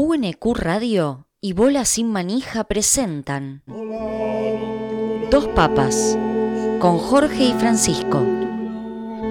[0.00, 3.64] UNQ Radio y Bola Sin Manija presentan
[5.28, 6.16] Dos Papas
[6.78, 8.24] con Jorge y Francisco.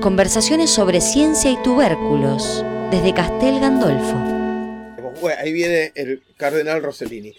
[0.01, 4.17] Conversaciones sobre ciencia y tubérculos desde Castel Gandolfo.
[5.21, 7.34] Bueno, ahí viene el cardenal Rossellini.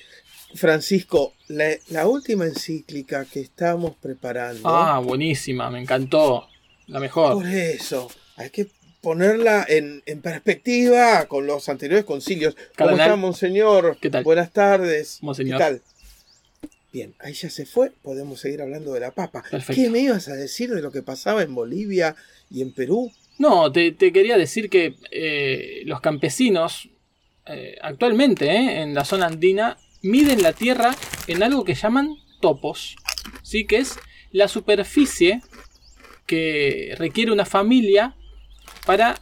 [0.54, 4.66] Francisco, la, la última encíclica que estamos preparando.
[4.66, 6.48] Ah, buenísima, me encantó.
[6.86, 7.34] La mejor.
[7.34, 8.68] Por eso, hay que
[9.08, 12.54] ponerla en, en perspectiva con los anteriores concilios.
[12.76, 13.96] ¿Cómo está, monseñor?
[14.02, 14.22] ¿Qué tal?
[14.22, 15.22] Buenas tardes.
[15.22, 15.56] Monseñor.
[15.56, 15.82] ¿Qué tal?
[16.92, 19.42] Bien, ahí ya se fue, podemos seguir hablando de la papa.
[19.50, 19.80] Perfecto.
[19.80, 22.16] ¿Qué me ibas a decir de lo que pasaba en Bolivia
[22.50, 23.10] y en Perú?
[23.38, 26.90] No, te, te quería decir que eh, los campesinos
[27.46, 30.94] eh, actualmente eh, en la zona andina miden la tierra
[31.28, 32.96] en algo que llaman topos,
[33.42, 33.64] ¿sí?
[33.64, 33.98] que es
[34.32, 35.40] la superficie
[36.26, 38.14] que requiere una familia
[38.88, 39.20] para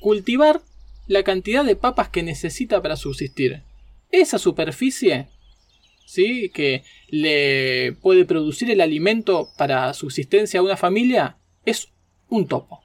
[0.00, 0.60] cultivar
[1.06, 3.62] la cantidad de papas que necesita para subsistir.
[4.10, 5.28] Esa superficie,
[6.04, 6.50] ¿sí?
[6.52, 11.88] que le puede producir el alimento para subsistencia a una familia, es
[12.28, 12.82] un topo.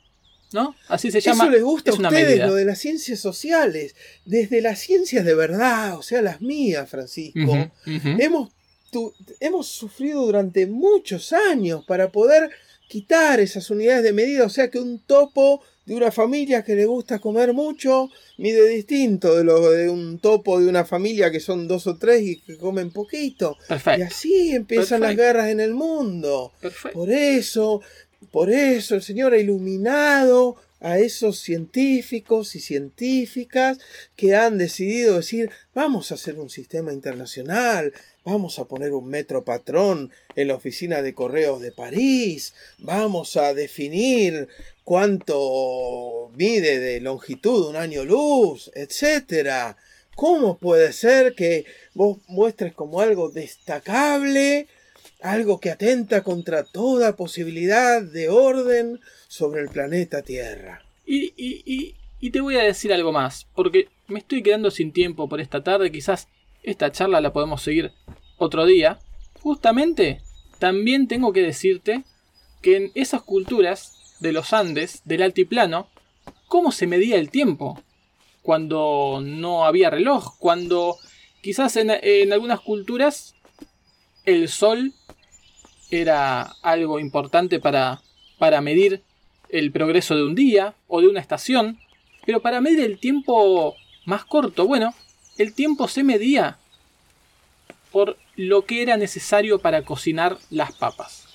[0.54, 0.74] ¿No?
[0.88, 1.44] Así se llama.
[1.46, 2.48] Eso les gusta es a una ustedes, medida.
[2.48, 3.96] lo de las ciencias sociales,
[4.26, 7.72] desde las ciencias de verdad, o sea, las mías, Francisco.
[7.86, 8.50] Hemos,
[8.92, 12.50] tu- hemos sufrido durante muchos años para poder
[12.90, 16.86] quitar esas unidades de medida, o sea que un topo de una familia que le
[16.86, 21.68] gusta comer mucho mide distinto de lo de un topo de una familia que son
[21.68, 23.58] dos o tres y que comen poquito.
[23.98, 26.52] Y así empiezan las guerras en el mundo.
[26.60, 26.98] Perfecto.
[26.98, 27.82] Por eso,
[28.32, 33.78] por eso el Señor ha iluminado a esos científicos y científicas
[34.16, 37.94] que han decidido decir, vamos a hacer un sistema internacional,
[38.26, 43.54] vamos a poner un metro patrón en la oficina de correos de París, vamos a
[43.54, 44.48] definir
[44.84, 49.78] cuánto mide de longitud un año luz, etcétera.
[50.16, 54.68] ¿Cómo puede ser que vos muestres como algo destacable
[55.22, 60.84] algo que atenta contra toda posibilidad de orden sobre el planeta Tierra.
[61.06, 61.96] Y,
[62.32, 65.92] te voy a decir algo más, porque me estoy quedando sin tiempo por esta tarde,
[65.92, 66.28] quizás
[66.64, 67.92] esta charla la podemos seguir
[68.38, 69.00] otro día.
[69.42, 70.22] Justamente,
[70.60, 72.04] también tengo que decirte
[72.62, 75.90] que en esas culturas de los Andes, del altiplano,
[76.48, 77.82] ¿cómo se medía el tiempo?
[78.44, 80.98] Cuando no había reloj, cuando
[81.42, 83.36] quizás en algunas culturas
[84.26, 84.94] el sol
[85.90, 88.02] era algo importante para,
[88.38, 89.02] para medir
[89.50, 91.80] el progreso de un día o de una estación,
[92.26, 94.94] pero para medir el tiempo más corto, bueno,
[95.38, 96.58] el tiempo se medía
[97.92, 101.28] por lo que era necesario para cocinar las papas.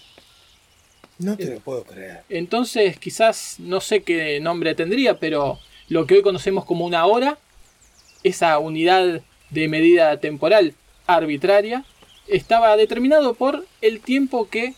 [1.19, 2.22] No te lo puedo creer.
[2.28, 5.58] Entonces, quizás no sé qué nombre tendría, pero
[5.88, 7.38] lo que hoy conocemos como una hora,
[8.22, 10.75] esa unidad de medida temporal
[11.06, 11.84] arbitraria,
[12.28, 14.75] estaba determinado por el tiempo que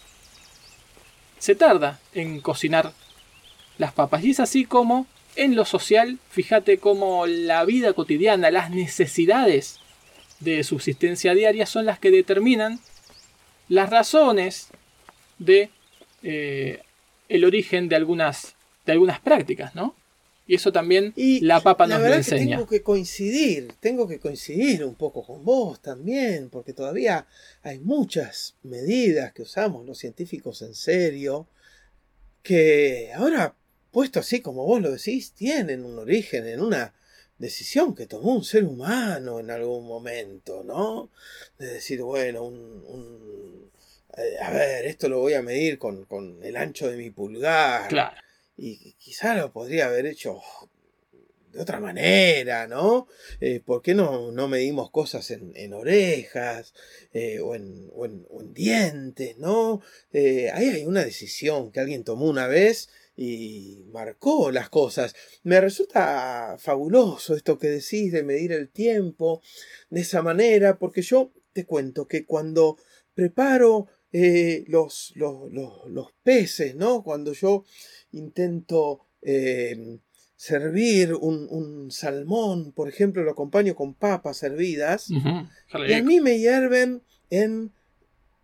[1.39, 2.93] se tarda en cocinar
[3.79, 4.25] las papas.
[4.25, 9.79] Y es así como en lo social, fíjate cómo la vida cotidiana, las necesidades
[10.41, 12.81] de subsistencia diaria son las que determinan
[13.69, 14.69] las razones
[15.39, 15.71] de
[16.23, 16.83] eh,
[17.29, 19.95] el origen de algunas, de algunas prácticas, ¿no?
[20.49, 22.57] Y eso también Y la papa nos lo verdad enseña.
[22.57, 27.27] tengo que coincidir, tengo que coincidir un poco con vos también, porque todavía
[27.63, 31.47] hay muchas medidas que usamos los científicos en serio,
[32.43, 33.55] que ahora,
[33.91, 36.95] puesto así como vos lo decís, tienen un origen en una
[37.39, 41.11] decisión que tomó un ser humano en algún momento, ¿no?
[41.59, 43.71] De decir, bueno, un, un-
[44.17, 47.89] eh, a ver, esto lo voy a medir con, con el ancho de mi pulgar.
[47.89, 48.17] Claro.
[48.59, 50.41] Y quizá lo podría haber hecho
[51.53, 53.07] de otra manera, ¿no?
[53.41, 56.75] Eh, ¿Por qué no, no medimos cosas en, orejas
[57.13, 59.81] eh, o en dientes, ¿no?
[60.13, 65.15] Eh, ahí hay una decisión que alguien tomó una vez y marcó las cosas.
[65.45, 69.41] Me resulta fabuloso esto que decís de medir el tiempo
[69.91, 72.77] de esa manera, porque yo te cuento que cuando
[73.15, 77.03] preparo eh, los, los, los- los peces, ¿no?
[77.03, 77.65] Cuando yo
[78.13, 79.99] intento eh,
[80.37, 86.03] servir un, un salmón, por ejemplo, lo acompaño con papas hervidas, Ujú, qué y a
[86.03, 87.73] mí me hierven en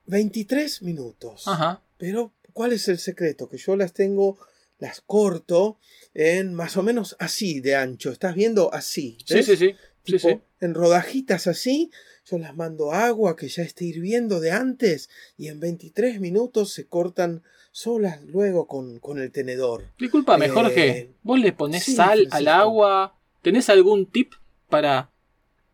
[0.06, 1.44] 23 minutos.
[1.46, 1.82] Ajá.
[1.96, 3.48] Pero, ¿cuál es el secreto?
[3.48, 4.38] Que yo las tengo,
[4.78, 5.78] las corto
[6.12, 8.10] en más o menos así de ancho.
[8.10, 8.72] ¿Estás viendo?
[8.74, 9.16] Así.
[9.24, 9.56] Sí, sí.
[9.56, 10.40] Sí, Tipo, sí.
[10.60, 11.90] En rodajitas así,
[12.26, 16.86] yo las mando agua que ya esté hirviendo de antes y en 23 minutos se
[16.86, 17.42] cortan
[17.72, 19.84] solas luego con, con el tenedor.
[19.98, 21.10] Disculpame, Eh, Jorge.
[21.22, 23.18] ¿Vos le ponés sí, sal al agua?
[23.42, 24.32] ¿Tenés algún tip
[24.68, 25.10] para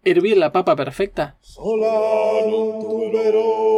[0.03, 1.37] hervir la papa perfecta?
[1.41, 3.70] Solanum tuberoso.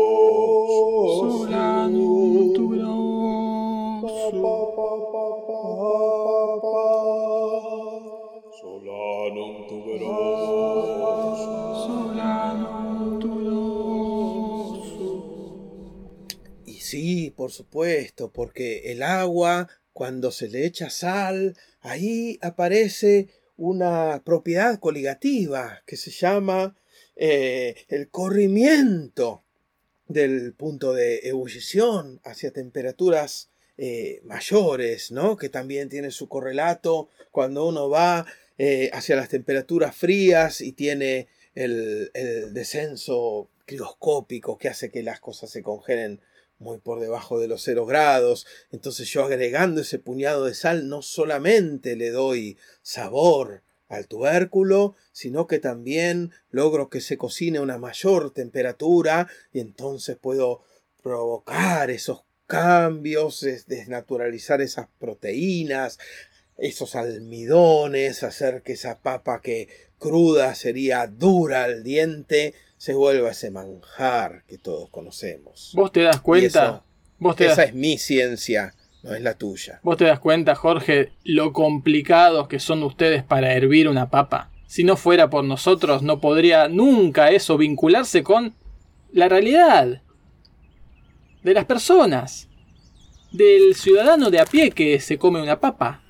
[17.13, 24.79] Sí, por supuesto, porque el agua, cuando se le echa sal, ahí aparece una propiedad
[24.79, 26.75] coligativa que se llama
[27.17, 29.45] eh, el corrimiento
[30.09, 35.37] del punto de ebullición hacia temperaturas eh, mayores, ¿no?
[35.37, 38.25] Que también tiene su correlato cuando uno va
[38.57, 45.21] eh, hacia las temperaturas frías y tiene el, el descenso crioscópico que hace que las
[45.21, 46.21] cosas se congelen
[46.63, 48.47] muy por debajo de los cero grados.
[48.71, 55.47] Entonces yo agregando ese puñado de sal no solamente le doy sabor al tubérculo, sino
[55.47, 60.63] que también logro que se cocine a una mayor temperatura y entonces puedo
[61.03, 65.99] provocar esos cambios, es- desnaturalizar esas proteínas,
[66.57, 69.69] esos almidones, hacer que esa papa que
[69.99, 75.71] cruda sería dura al diente, se vuelva ese manjar que todos conocemos.
[75.73, 76.65] ¿Vos te das cuenta?
[76.65, 76.85] eso-
[77.21, 78.75] ¿Vos te das esa es mi ciencia,
[79.05, 79.79] no es la tuya.
[79.85, 84.51] ¿Vos te das cuenta, Jorge, lo complicados que son ustedes para hervir una papa?
[84.67, 88.53] Si no fuera por nosotros, no podría nunca eso vincularse con
[89.13, 90.03] la realidad
[91.45, 92.49] de las personas,
[93.31, 96.03] del ciudadano de a pie que se come una papa.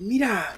[0.00, 0.54] Mira,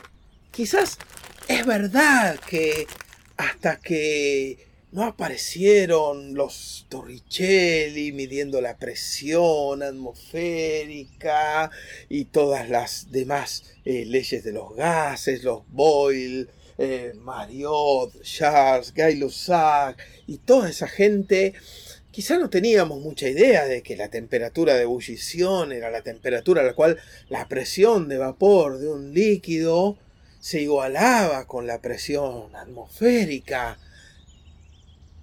[0.51, 0.99] quizás
[1.47, 2.89] es verdad que
[3.37, 4.59] hasta que
[4.93, 11.71] no aparecieron los Torricelli midiendo la presión atmosférica
[12.09, 16.49] y todas las demás eh, leyes de los gases, los Boyle,
[16.79, 21.53] eh, Marriott, Charles, Gay-Lussac y toda esa gente,
[22.11, 26.65] quizá no teníamos mucha idea de que la temperatura de ebullición era la temperatura a
[26.65, 26.99] la cual
[27.29, 29.99] la presión de vapor de un líquido
[30.47, 33.79] se igualaba con la presión atmosférica.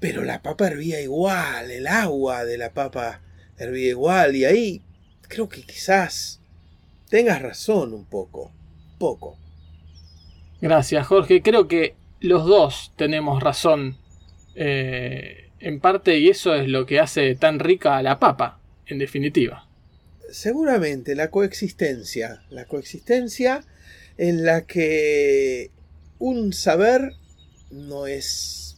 [0.01, 3.21] Pero la papa hervía igual, el agua de la papa
[3.57, 4.81] hervía igual, y ahí
[5.29, 6.41] creo que quizás
[7.07, 8.51] tengas razón un poco,
[8.99, 9.37] poco.
[10.59, 11.41] Gracias, Jorge.
[11.41, 13.97] Creo que los dos tenemos razón
[14.55, 18.99] eh, en parte y eso es lo que hace tan rica a la papa, en
[18.99, 19.69] definitiva.
[20.29, 23.63] Seguramente la coexistencia, la coexistencia
[24.17, 25.71] en la que
[26.19, 27.13] un saber
[27.71, 28.77] no es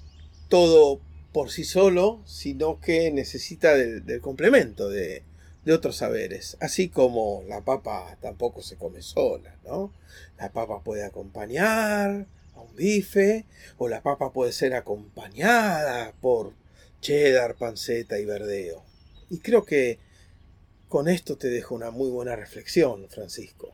[0.50, 1.02] todo
[1.32, 5.24] por sí solo, sino que necesita del, complemento de,
[5.66, 6.56] de otros saberes.
[6.62, 9.92] Así como la papa tampoco se come sola, ¿no?
[10.38, 13.46] La papa puede acompañar a un bife,
[13.78, 16.54] o la papa puede ser acompañada por
[17.02, 18.84] cheddar, panceta y verdeo.
[19.30, 20.00] Y creo que
[20.88, 23.74] con esto te dejo una muy buena reflexión, Francisco.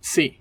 [0.00, 0.40] Sí,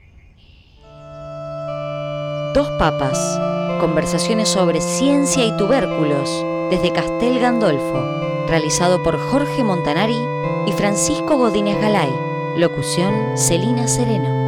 [2.54, 3.40] Dos papas.
[3.80, 8.04] Conversaciones sobre ciencia y tubérculos desde Castel Gandolfo.
[8.48, 10.18] Realizado por Jorge Montanari
[10.66, 12.10] y Francisco Godínez Galay.
[12.58, 14.39] Locución Celina Sereno.